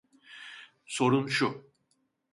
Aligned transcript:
Sorun 0.85 1.27
şu… 1.27 1.71